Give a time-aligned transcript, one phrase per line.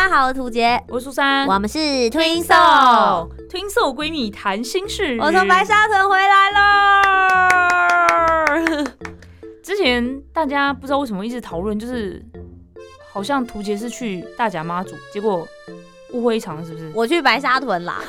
[0.00, 3.28] 大家好，我是涂杰，我是苏珊，我们是 Twin Soul。
[3.50, 5.18] Twin Soul 闺蜜谈心事。
[5.20, 7.04] 我从白沙屯回来了。
[9.62, 12.24] 之前大家不知道为什么一直讨论，就是
[13.12, 15.46] 好像涂杰是去大甲妈祖，结果
[16.14, 16.90] 误会一场，是不是？
[16.94, 18.00] 我去白沙屯啦。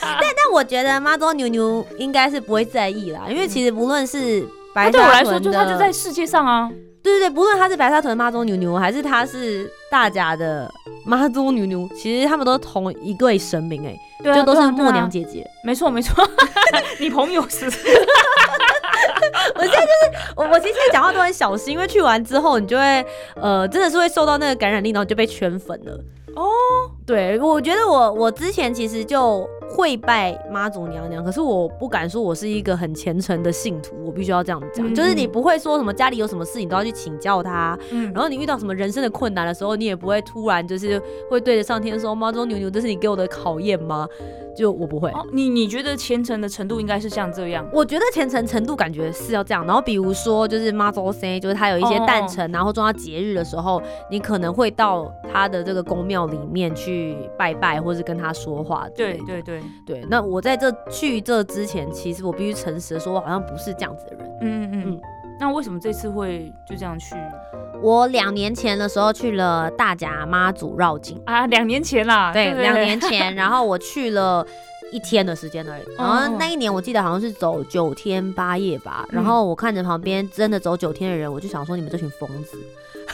[0.00, 6.70] 但但我觉得妈祖牛牛应该是不会在意啦，因为其实不论是白对我来说，就他就在世界上啊。
[7.02, 10.72] 对对对，不论他是白沙屯妈祖牛牛，还是他是大甲的
[11.04, 15.10] 妈祖牛牛，其实他们都同一对神明哎、就都是默娘。
[15.10, 15.44] 姐姐。
[15.64, 16.24] 没错没错，
[17.00, 17.78] 你朋友是不是？
[19.56, 25.98] 我现在就是我，我其实现在讲话都很小心，因为去完之后，你就会呃，真的是会受到那个感染力，然后就被圈粉了。
[26.36, 26.46] 哦，
[27.04, 41.00] 对，我觉得我我之前其实就会拜妈祖娘娘，可是我不敢说我是一个很虔诚的信徒，我必须要这样讲，嗯就是你不会说什么家里有什么事，你都要去请教他，嗯，然后你遇到什么人生的困难的时候，你也不会突然就是
[41.30, 44.06] 会对着上天说妈祖牛牛，这是你给我的考验吗？
[44.54, 45.08] 就我不会。
[45.12, 47.66] 哦，你你觉得虔诚的程度应该是像这样？
[47.72, 58.86] 我觉得虔诚程度感觉是要这样，然后比如说就是妈祖 C，就是他有一些哦诞辰，然后重要节日的时候，你可能会到他的这个宫庙里面去拜拜，或是跟他说话。
[58.94, 64.26] 对对对，对，那我在这去这之前，其实我必须诚实的说，我好像不是这样子的人。
[64.40, 65.00] 嗯嗯嗯嗯。
[65.40, 67.16] 那为什么这次会就这样去
[67.80, 71.46] 我两年前的时候去了大甲妈祖绕境，啊？
[71.48, 74.46] 两年前啦，对，两年 前，然后我去了。
[74.92, 82.58] 一天的时间而已，然后那一年我记得好像是走九天八夜吧，然后我看着旁边真的走九天的人，我就想说你们这群疯子，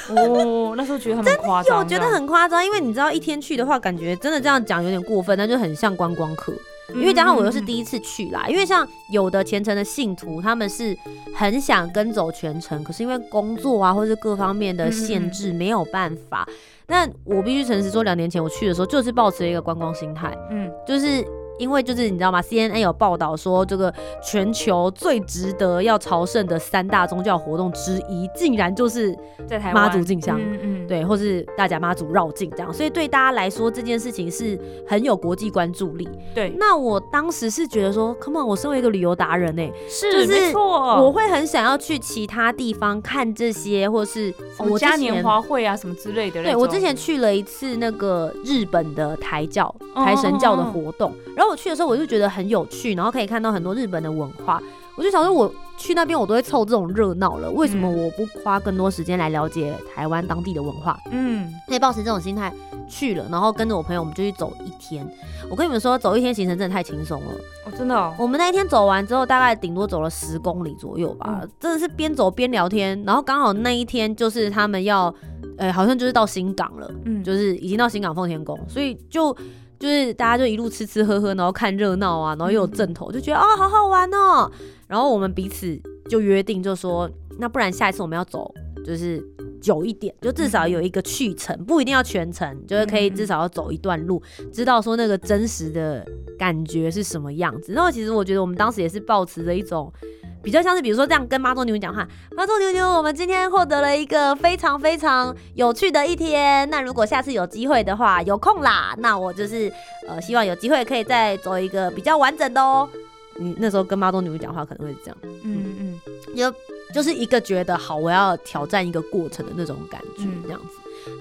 [0.08, 6.52] 哦，那时候觉得他们夸张，就我觉得很夸张，因为你知道一天去的话，感觉真的这样讲有点过分，那就很像观光客。
[6.90, 10.96] 嗯，因为加上我又是，第一次去啦，因为像有的虔诚的信徒，他们是
[11.34, 16.48] 很想跟走全程，可是因为工作啊或是各方面的限制没有办法。
[16.86, 21.24] 那我必须诚实说，两年前我去的时候，就是抱持了一个观光心态，嗯，就是。
[21.58, 23.92] 因为就是你知道吗？CNN 有报道说，这个
[24.22, 29.14] 全球最值得要朝圣的三大宗教活动之一，竟然就是
[29.46, 36.08] 在台湾妈祖进香嗯嗯，对，或是大甲妈祖绕境这样，所以对大家来说这件事情是很有国际关注力。
[36.34, 40.62] 对，那我当时是觉得说，Come on，我身为一个旅游达人呢、是就是没错，
[41.02, 45.18] 我会很想要去其他地方看这些，或是什么嘉年。
[45.18, 46.42] 华会啊什么之类的。
[46.42, 54.60] 对我之前去了一次那个日本的台教哦台神教的活动，然后我去的时候我就觉得很有趣，然后可以看到很多日本的文化，
[54.96, 60.98] 我就想说我去那边我都会凑这种热闹了，为什么嗯我不花更多时间来了解台湾当地的文化？
[61.10, 62.52] 嗯，所以抱持这种心态
[62.88, 65.06] 去了，然后跟着我朋友我们就去走一天。
[65.50, 67.32] 我跟你们说，走一天行程真的太轻松了。
[67.64, 73.00] 哦，真的哦，我们那一天走完之后，大概顶多走了十公里左右吧，嗯真的是边走边聊天。
[73.06, 75.14] 然后刚好那一天就是他们要，
[75.56, 79.34] 呃，好像就是到新港了，嗯，就是已经到新港奉天宫，所以就
[79.78, 84.50] 就是大家就一路吃吃喝喝，然后看热闹啊，然后又有正头，就觉得啊、好好玩哦。
[84.86, 85.78] 然后我们彼此
[86.08, 87.08] 就约定，就说
[87.38, 88.52] 那不然下一次我们要走
[88.84, 89.22] 就是
[89.60, 96.06] 久一点，就至少有一个去程，不一定要全程，就是可以至少要走一段路，知道说那个真实的
[96.38, 97.72] 感觉是什么样子。
[97.72, 99.92] 然后其实我觉得我们当时也是抱持着一种。
[100.40, 106.66] 比较像是，比如说这样跟妈祖牛牛讲话，妈祖牛牛，我们今天获得了一个非常非常有趣的一天。
[106.70, 109.70] 那如果下次有机会的话，有空啦，那我就是
[110.06, 112.88] 呃，希望有机会可以再走一个比较完整的哦。
[113.36, 116.00] 你那时候跟妈祖牛牛讲话可能会是这样，嗯嗯
[116.36, 116.50] 就
[116.94, 120.68] 就是一个觉得好，我要挑战一个过程的那种感觉，嗯这样子。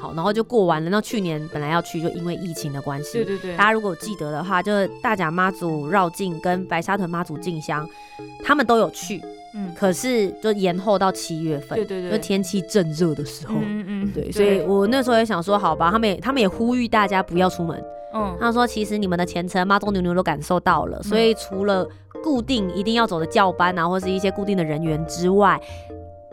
[0.01, 0.89] 好，然后就过完了。
[0.89, 7.88] 那去年本来要去，就因为疫情的关系，对对对大，家如果记得的话，就是大甲妈祖绕境跟白沙屯妈祖进香，
[8.44, 9.21] 他们都有去，
[9.53, 13.56] 嗯，可是就延后到七月份，对对对，就天气正热的时候。
[13.56, 17.77] 嗯嗯，对，所以我那时候也想说，好吧，他们也他们也呼吁大家不要出门。
[18.13, 21.88] 嗯他说，其实你们的前程妈祖牛牛都感受到了，所以除了
[22.27, 25.57] 固定一定要走的教班啊，或是一些固定的人员之外，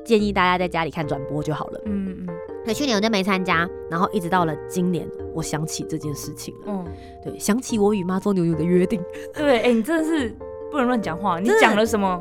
[0.04, 1.80] 建议大家在家里看转播就好了。
[1.84, 2.26] 嗯嗯
[2.64, 6.60] 所以去年我就没参加，然后一直到了今年，我想起这件事情了。
[6.66, 6.84] 嗯，
[7.22, 9.00] 对，想起我与妈祖牛牛的约定。
[9.32, 10.34] 对，哎，你真的是
[10.72, 12.20] 不能乱讲话，你讲了什么？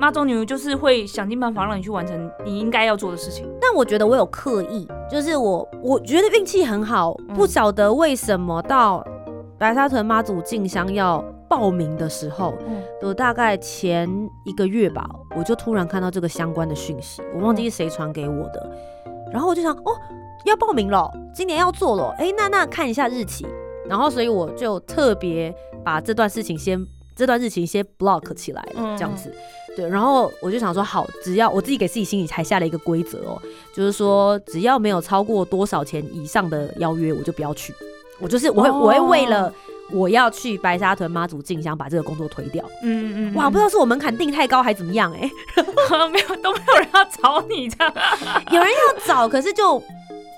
[0.00, 3.46] 妈祖牛就是会想尽办法让你去完成你应该要做的事情。
[3.60, 9.06] 但我觉得我有刻意，就是我我觉得运气很好，嗯不晓得为什么到
[9.56, 12.82] 白沙屯妈祖进香要报名的时候嗯。
[13.00, 14.08] 的大概前
[14.44, 18.70] 一个月吧，我就突然看到这个相关的讯息，我忘记是谁传给我的，
[19.32, 19.92] 然后我就想，哦，
[20.44, 23.46] 要报名了，今年要做了，哎，那那看一下日期，
[23.86, 25.54] 然后所以我就特别
[25.84, 26.82] 把这段事情先
[27.14, 29.32] 这段日期先 block 起来这样子。
[29.76, 33.36] 对，然后我就想说，好，只要我自己给自己心里才下了一个规则哦，
[33.74, 37.74] 就是说只要没有超过多少钱以上的邀约，我就不要去。
[38.20, 39.52] 我就是我会、我会为了
[39.92, 42.64] 我要去白沙屯妈祖进香把这个工作推掉。
[42.82, 45.30] 嗯嗯哇，不知道是我门槛定太高还怎么样哎、
[45.90, 47.92] 道 没有都没有人要找你这样。
[48.50, 49.78] 有人要找，可是就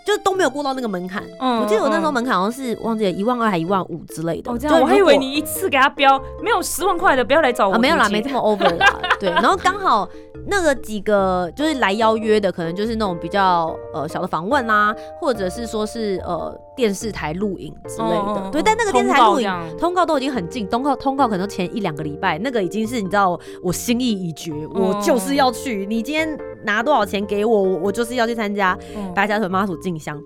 [0.05, 1.23] 就都没有过到那个门槛。
[1.41, 4.51] 嗯我记得我那时候嗯门槛好像是忘记了一万二还一万五之类的。
[4.51, 7.75] 哦，这样我还以为你一次给他标没有十万块的，不要来找我。
[7.75, 8.87] 啊，没有啦，姐没这么 over 啦。
[9.19, 10.09] 对，然后刚好
[10.49, 18.51] 那个几个就是来邀约的，可能就是那种比较呃小的访问啦，或者是说是呃电视台录影之类的。
[18.53, 25.87] 对，但那个电视台录影通告通告都已经很近，通告通告可能前一两个礼拜，那个已经是你知道我心意已决，我就是要去。
[25.87, 30.17] 你今天拿多少钱给我，我我就是要去参加嗯白家屯妈祖进香，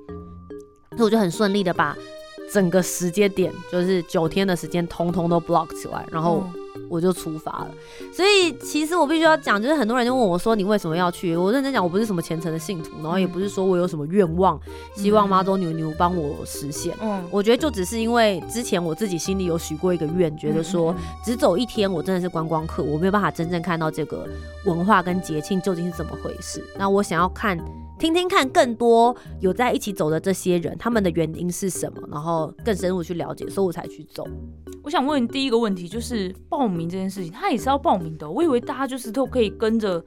[0.96, 1.96] 所以我就很顺利的把
[2.52, 6.59] 整个时间点，就是九天的时间，通通都 block 起来，然后嗯
[6.90, 7.70] 我就出发了。
[8.12, 14.60] 所以其实我必须要讲，就是很多人就问我说：“你为什么要去？”我认真讲，我不是什么虔诚的信徒，然后也不是说我有什么愿望，
[14.94, 16.94] 希望妈祖牛牛帮我实现。
[17.00, 20.94] 嗯，我觉得就只是因为之前我自己心里有许过一个愿，觉得说
[21.24, 24.28] 只走一天，我真的是观光客，我没有办法真正看到这个
[24.66, 26.62] 文化跟节庆究竟是怎么回事。
[26.76, 27.58] 那我想要看。
[28.00, 34.26] 听听看更多有在一起走的这些人，他们的原因是什么，然后更深入去了解，所以我才去走。
[34.82, 38.30] 我想问第一个问题就是报名这件事情，他也是要报名的。
[38.30, 40.02] 我以为大家就是都可以跟着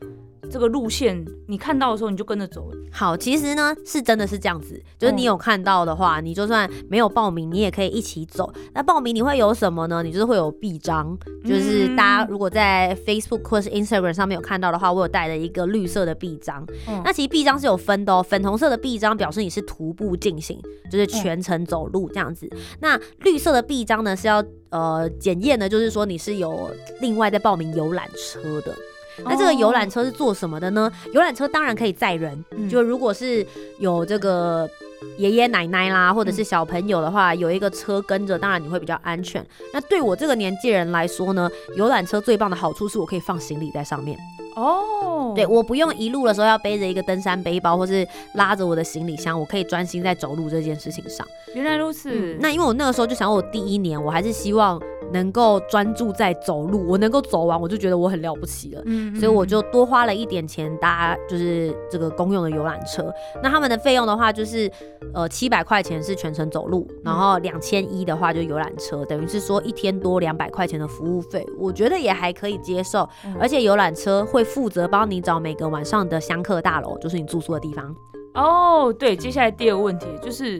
[0.51, 2.69] 这个路线，你看到的时候你就跟着走。
[2.92, 8.51] 好，其实呢是真的是这样子，就是你有看到的话，你就算没有报名，你也可以一起走。
[8.74, 10.04] 那报名你会有什么呢？
[10.04, 16.66] 你就是会有臂章，就是大家如果在 Facebook 或是 Instagram 上面有看到的话，我有带了一个绿色的臂章。
[16.88, 20.60] 嗯那其实臂章是有分的哦，粉红色的臂章表示你是徒步进行，
[20.92, 22.48] 就是全程走路这样子。
[22.80, 26.69] 那绿色的臂章呢是要呃检验的，就是说你是有
[27.01, 28.75] 另外在报名游览车的。
[29.24, 30.92] 那这个游览车是做什么的呢？
[31.13, 33.45] 游览车当然可以载人，嗯就如果是
[33.80, 34.69] 有这个
[35.18, 39.45] 爷爷奶奶啦，或者是小朋友的话，有一个车跟着，当然你会比较安全。
[39.74, 44.18] 那对我这个年纪人来说呢，游览车最棒的好处是我可以放行李在上面，
[44.56, 51.27] 哦，对，我不用一路的时候要背着一个登山背包，或是拉着我的行李箱，我可以专心在走路这件事情上。
[51.54, 52.09] 原来如此。
[52.12, 54.81] 嗯，那因为我那个时候就想，我第一年我还是希望
[55.13, 58.81] 能够专注在走路，我能够走完，我就觉得我很了不起了。
[58.86, 63.13] 嗯所以我就多花了一点钱搭就是这个公用的游览车。
[63.42, 64.69] 那他们的费用的话，就是
[65.13, 73.07] 呃七百块钱是全程走路，然后两千一的话就游览车，等于是说一天多两百块钱的服务费，我觉得也还可以接受。
[73.25, 77.95] 嗯而且游览车会负责帮你找每个晚上的香客大楼，就是你住宿的地方。
[78.33, 80.59] 哦，对，接下来第二个问题就是，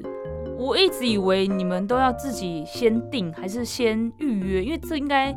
[0.58, 4.64] 我一直以为你们都要自己先订，还是先预约？
[4.64, 5.34] 因为这应该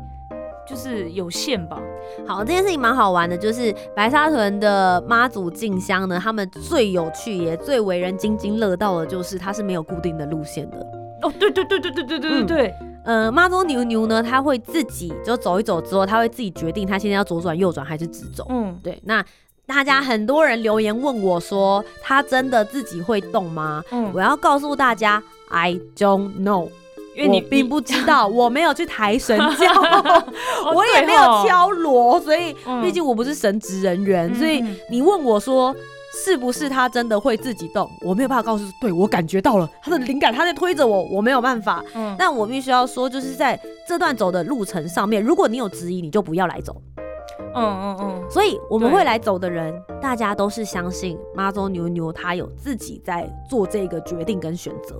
[0.67, 1.81] 就是有限吧？
[2.27, 10.77] 好，这件事情蛮好玩的，就是白沙屯的妈祖进香呢，他们最有趣也最为人津津乐道的，就是它是没有固定的路线的。
[11.23, 18.45] 哦，对对对对对对对对嗯对，呃，妈祖牛牛呢，他会自己就走一走之后，他会自己决定他现在要左转、右转还是直走。
[18.49, 19.25] 嗯，对，那
[19.67, 23.83] 大家很多人留言问我说，他真的自己会动吗？
[23.91, 26.69] 嗯我要告诉大家，I don't know，
[27.15, 29.71] 因为你并不知道， 我没有去抬神教，
[30.63, 35.75] 哦 我也没有，敲锣，所以嗯毕竟我不是神职人员，所以你问我说。
[36.23, 37.87] 是不是他真的会自己动？
[38.01, 41.83] 我没有办法告诉，对我感觉到了他的灵感，他在推着我，我没有办法。
[41.93, 46.81] 嗯但我必须要说，就是在这段走的路程上面，如果你有质疑，你就不要来走。
[47.57, 54.95] 嗯嗯嗯，所以我们会来走的人，大家都是相信妈祖牛牛他有自己在做这个决定跟选择。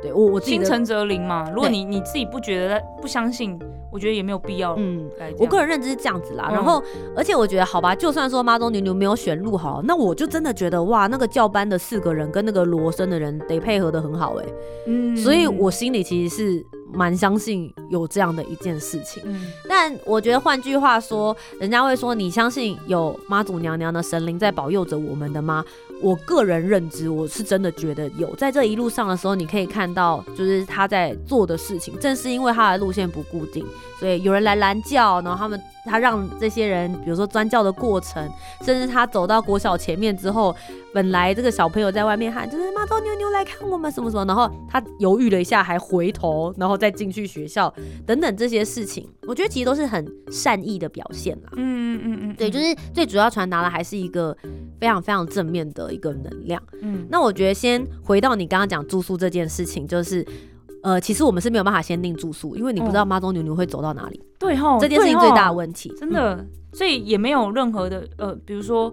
[0.00, 1.48] 对我我自己的，心诚则灵嘛。
[1.54, 3.56] 如果你你自己不觉得不相信，
[3.92, 5.08] 我觉得也没有必要嗯。
[5.38, 6.48] 我个人认知是这样子啦。
[6.50, 6.82] 嗯然后，
[7.16, 14.46] 而且我觉得好吧，就算说妈祖牛牛没有选路好，那我就真的觉得哇，那个教班的四个人跟那个罗生的人得配合的很好哎、
[14.86, 19.22] 嗯所以我心里其实是蛮相信有这样的一件事情。
[19.24, 25.64] 嗯但我觉得换句话说，人家会说你相信有妈祖娘娘的神灵在保佑着我们的吗？
[26.00, 33.64] 我个人认知，我是真的觉得有在这一路上的时候，你可以看到，就是他在做的事情，正是因为他的路线不固定，
[34.00, 38.28] 所以有人来拦轿，然后他们他让这些人，比如说钻轿的过程，
[38.62, 40.52] 甚至他走到国小前面之后，
[40.94, 47.72] 本来这个小朋友在外面喊，就是妈祖牛牛来看我们什么什么，然后他犹豫了一下，还回头，然后再进去学校
[48.06, 51.50] 等等这些事情，我觉得其实都是很善意的表现啦。
[51.56, 54.36] 嗯嗯嗯嗯，对，就是最主要传达的还是一个
[54.80, 56.62] 非常非常正面的一个能量。
[56.80, 60.26] 嗯那我觉得先回到你刚刚讲住宿这件事情，就是。
[60.84, 65.88] 呃，其实我们是没有办法先定住宿，因为你不知道嗯妈祖牛牛会走到哪里，对哈，这件事情最大的问题。
[65.90, 68.92] 嗯真的，所以也没有任何的呃，比如说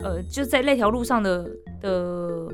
[0.00, 1.48] 呃，就在那条路上的
[1.80, 2.48] 的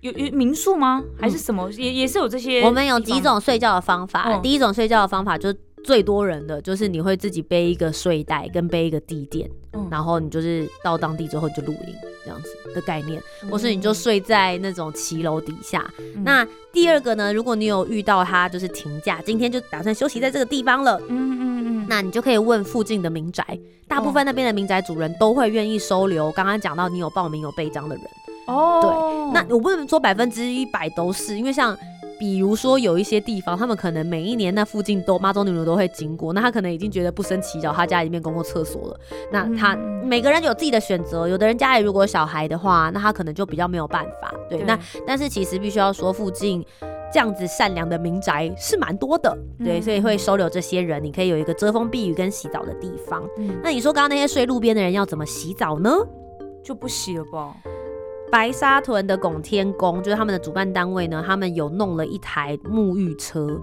[0.00, 1.02] 有有民宿吗？
[1.18, 1.70] 还是什么？
[1.72, 4.24] 也也是有这些我们有几种睡觉的方法。
[4.26, 11.94] 嗯第一种睡觉的方法就是最多人的，就是你会自己背一个睡袋跟背一个地垫，嗯然后你就是到当地之后你就露营
[12.24, 15.84] 这样子的概念，嗯或是你就睡在那种骑楼底下。
[15.98, 20.98] 嗯那第二个呢，如果你有遇到他就是停假，今天就打算休息在这个地方了。
[21.08, 21.49] 嗯嗯嗯，
[21.90, 23.44] 那你就可以问附近的民宅，
[23.88, 26.30] 大部分那边的民宅主人都会愿意收留。
[26.30, 28.04] 刚刚讲到你有报名有备章的人，
[28.46, 28.90] 哦，对
[29.34, 31.76] 那我不能说百分之一百都是，因为像
[32.20, 39.00] 比如说有一些地方，他们可能每一年那附近都妈祖牛牛都会经过，那他可能已经觉得不生其扰，他家里面公共厕所了。
[39.32, 44.30] 那他嗯每个人有自己的选择，有的人家里如果有小孩的话，那他可能就比较没有办法。
[44.50, 46.62] 对，对那但是其实必须要说，附近
[47.10, 53.26] 这样子善良的民宅是蛮多的，对，嗯所以会收留这些人，你可以有一个遮风避雨跟洗澡的地方。
[53.38, 55.90] 嗯那你说刚刚那些睡路边的人要怎么洗澡呢？
[56.62, 57.56] 就不洗了吧？
[58.30, 63.60] 白沙屯的拱天宫，就是他们的主办单位呢，他们有弄了一台沐浴车。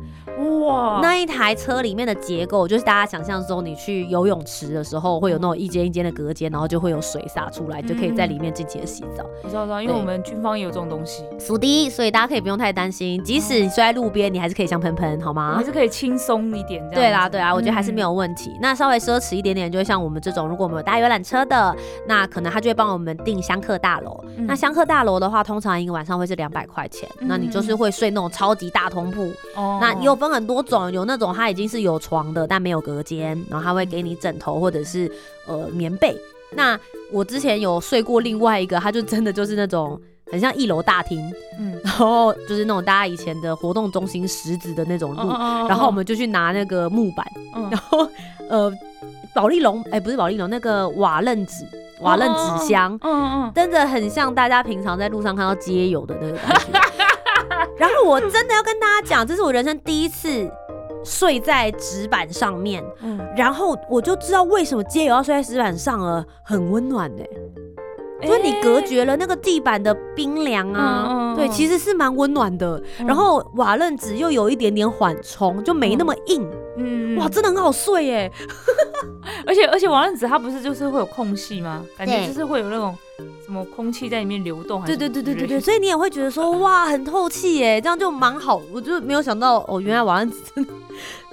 [0.65, 9.25] 哇，那一台车里面的结构，就是大家想象中，你去游泳池的时候，会有那种一间一间的隔间，然后就会有水洒出来，就可以在里面尽情的洗澡。
[9.43, 15.63] 我知道，我知道，因为我们军方也有这种东西，属的，所以大家可以不用太担心，即使你睡在路边，你还是可以香喷喷，好吗还？
[15.63, 16.95] 是可以轻松一点这样。
[16.95, 18.07] 对啦，对啊，我觉得还是没有。
[18.17, 18.57] 问题。
[18.59, 21.75] 那稍微奢侈一点点，就会像我们这种，如果我们有搭游览车的，
[22.07, 24.19] 那可能他就会帮我们订香客大楼。
[24.37, 29.31] 嗯那香客大楼的话，通常一个晚上会是两百块钱，嗯那你就是会睡那种超级大通铺。
[29.55, 35.09] 哦那也有分很多种，有那种它已经是有床的，但没有隔间，然后它会给你枕头或者是
[35.47, 36.17] 呃棉被。
[36.51, 36.79] 那
[37.11, 39.99] 我之前有睡过另外一个，它就真的就是那种
[40.31, 41.19] 很像一楼大厅，
[41.59, 48.09] 嗯，然后就是那种大家以前的活动中心石子的那种路，嗯然后我们就去拿那个木板，嗯然后
[48.49, 48.71] 呃
[49.33, 51.65] 保丽龙，哎、不是保丽龙，那个瓦楞纸，
[52.01, 53.51] 瓦楞纸箱，嗯嗯。
[53.55, 56.79] 真的很像大家平常在路上看到街友的那个感觉。
[57.77, 60.49] 然后我真的要跟大家讲，这是我人生第一次
[61.03, 63.19] 睡在纸板上面，嗯。
[63.35, 67.23] 然后我就知道为什么街友要睡在纸板上了，很温暖呢、
[68.21, 72.81] 嗯，就是你隔绝了那个地板的冰凉啊，对，其实是蛮温暖的。
[72.99, 73.05] 嗯。
[73.05, 76.41] 然后瓦楞纸又有一点点缓冲，就没那么硬，
[76.77, 78.31] 嗯，嗯哇，真的很好睡耶。
[79.47, 81.83] 而且而且瓦楞纸它不是就是会有空隙吗？
[81.97, 82.95] 感觉就是会有那种
[83.45, 88.61] 什么空气在里面流动，对对对对对对，所以你也会觉得说 哇，很透气耶，这样就蛮好。
[88.73, 90.73] 我就没有想到哦，原来瓦楞纸真的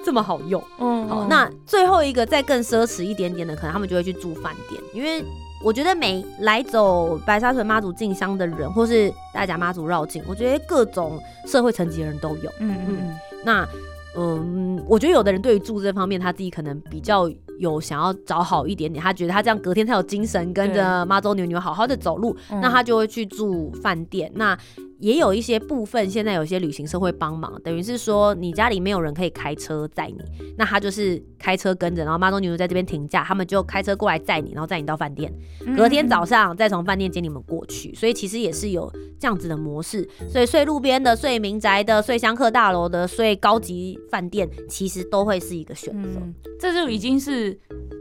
[0.04, 0.62] 这么好用。
[0.78, 5.24] 嗯好，那最后一个再更奢侈一点点的，可能他们就会去住饭店，因为
[5.64, 12.50] 我觉得每来走白沙屯妈祖进香的人，或是大甲妈祖绕境，我觉得各种社会层级的人都有。
[12.60, 13.68] 嗯嗯嗯那
[14.16, 24.30] 嗯，我觉得有的人对于住这方面，他自己可能比较有想要找好一点点，他觉得他这样隔天才有精神，跟着妈祖牛牛好好的走路，嗯那他就会去住饭店。
[24.34, 24.56] 那
[25.00, 30.16] 也有一些部分，现在有些旅行社会帮忙，等于是说你家里没有人可以开车载你，
[30.56, 35.30] 那他就是开车跟着，然后妈祖牛牛在这边停驾，他们就开车过来载你，然后载你到饭店，
[35.66, 37.94] 嗯隔天早上再从饭店接你们过去。
[37.94, 46.08] 所以其实也是有这样子的模式，所以睡路边的、睡民宅的、睡香客大楼的、睡高级饭店，其实都会是一个选择。
[46.22, 47.43] 嗯，这就已经是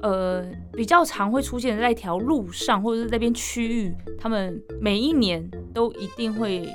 [0.01, 6.67] 呃比较常会出现在一条路上或者是那边区域，他们每一年都一定会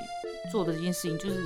[0.51, 1.37] 做的这件事情，就是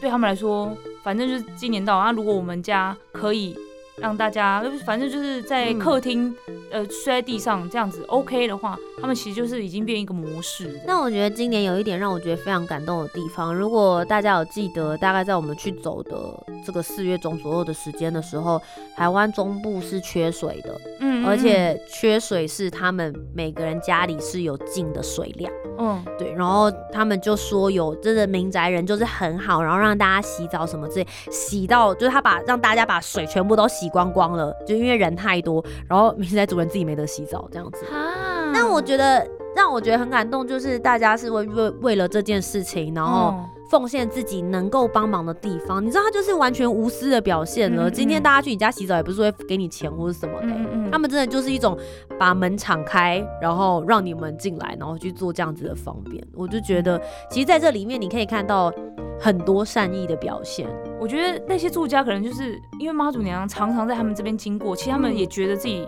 [0.00, 3.56] 对他们来说，反正就是今年到啊，如果我们家可以
[3.96, 6.34] 让大家，反正就是在嗯客厅、
[6.70, 10.80] 呃睡在地上这样子 OK 的话，他们其实就是已经变一个模式。
[10.86, 18.60] 那我觉得今年有一点让我觉得非常感动的地方，如果大家有记得，大概在我们去走的这个四月中左右的时间的时候，
[18.96, 25.52] 台湾中部是缺水的，嗯而且缺水是他们每个人家里是有进的水量。
[25.78, 37.84] 嗯对，然后他们就说有真的民宅人就是很好，然后让大家洗澡什么之类，洗到就是他把让大家把水全部都洗光光了，就因为人太多，然后民宅主人自己没得洗澡这样子。
[37.92, 39.24] 啊但我觉得
[39.54, 45.84] 让我觉得很感动，就是大家是为为为了这件事情，然后嗯奉献自己能够帮忙的地方。
[45.84, 47.88] 你知道，他就是完全无私的表现了。
[47.88, 51.76] 嗯嗯今天大家去你家洗澡，也不是会给你钱或者什么的、他们真的就是一种
[52.18, 56.22] 把门敞开，然后让你们进来，然后去做这样子的方便。
[56.34, 58.72] 我就觉得，其实在这里面你可以看到
[59.20, 60.66] 很多善意的表现。
[61.00, 65.86] 我觉得那些住家可能就是因为妈祖娘娘常常在他们这边经过，其实他们也觉得自己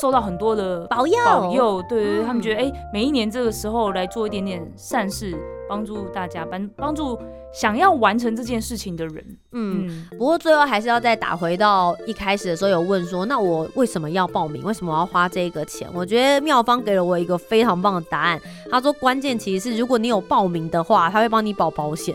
[0.00, 5.36] 受到很多的保佑保佑，对对对，嗯他们觉得哎、每一年这个时候来做一点点善事，
[5.72, 7.18] 帮助大家，帮帮助
[7.50, 9.24] 想要完成这件事情的人。
[9.52, 9.86] 嗯。
[9.88, 14.62] 嗯不过最后还是要再打回到一开始的时候，有问说，那我为什么要报名？
[14.64, 15.88] 为什么我要花这个钱？
[15.94, 18.38] 我觉得妙方给了我一个非常棒的答案。
[18.70, 22.14] 他说，关键其实是如果你有报名的话，他会帮你保保险。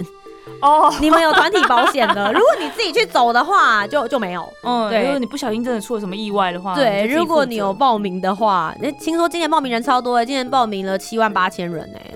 [0.61, 4.47] 哦， 你们有团体保险的，如果你自己去走的话，就就没有。
[4.63, 12.11] 嗯，对如果你不小心真的出了什么意外的话，对，如果你有报名的话，那听说今年报名人超多的，今年报名了七万八千人哎、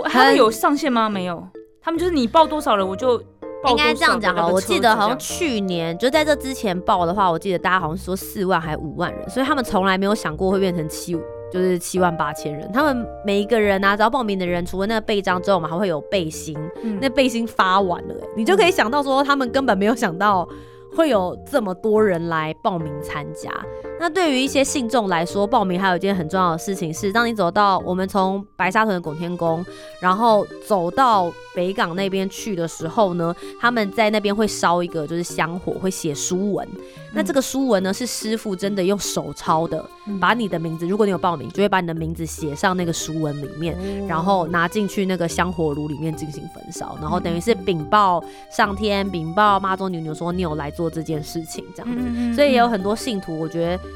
[0.00, 1.08] 我他们有上限吗？
[1.08, 1.46] 没有，
[1.82, 3.18] 他们就是你报多少人，我就
[3.62, 11.12] 报应该这样讲我记得好像去去年就在这之前报的话，我记得大家好像说四万还五万人，所以他们从来没有想过会变成七，
[11.52, 12.70] 就是七万八千人。
[12.72, 16.56] 他们每一个人啊，只要报名的人，除了那个背章之后，我们还会有背心，
[17.00, 20.48] 那背心发完了、欸，你就可以想到说，他们根本没有想到
[20.96, 23.50] 会有这么多人来报名参加。
[24.00, 29.62] 那对于一些信众来说，报名还有一件很重要的事情是，当你走到我们从白沙屯的拱天宫，
[30.00, 36.66] 然后走到北港那边去的时候呢，他们在那边会烧一个就是香火，会写书文。
[37.12, 39.84] 那这个书文呢，是师傅真的用手抄的，
[40.18, 43.76] 把你的名字，如果你有报名，就会把你的名字写上那个书文里面。
[44.06, 53.89] 然后拿进去那个香火炉里面进行焚烧，然后等于是禀报上天，禀报妈祖牛牛说你有来做这件事情这样子，嗯所以也有很多信徒，我觉得。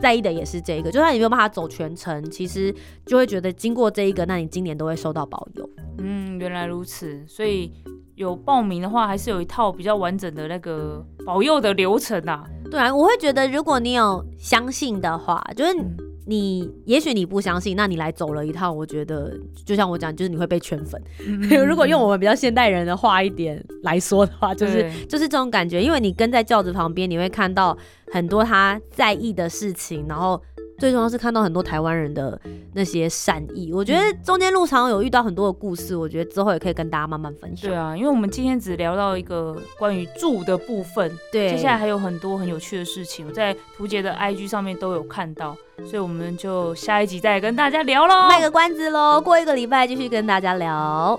[0.00, 2.74] 在意的也是这一个，就算你没有办法走全程，其实
[3.06, 5.68] 就会觉得经过这一个，那你今年都会收到保佑。
[5.98, 7.72] 嗯，原来如此，所以
[8.14, 12.44] 有报名的话，还是有一套比较完整的那个保佑的流程啊。
[12.70, 15.96] 对啊，我会觉得如果你有相信的话，就是嗯
[16.28, 19.32] 你也许你不相信，那你来走了一趟，我觉得
[19.64, 21.02] 就像我讲，就是你会被圈粉。
[21.26, 27.76] 嗯 如果用我们比较现代人的话一点来说的话，就是就是这种感觉，因为你跟在轿子旁边，你会看到
[28.12, 30.38] 很多他在意的事情，然后
[30.78, 32.40] 最重要是看到很多台湾人的
[32.72, 33.72] 那些善意。
[33.72, 37.70] 我觉得中间路上有遇到很多的故事，我觉得之后也可以跟大家慢慢分享。
[37.70, 48.28] 对啊，因为我们今天只聊到一个关于住的部分，对，接下来还有很多很有趣的事情，我在图杰的 IG 上面都有看到，所以我们就下一集再跟大家聊喽。
[48.28, 51.18] 卖个关子喽，过一个礼拜继续跟大家聊。